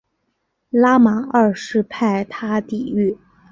[0.71, 3.15] 拉玛二世派他抵御。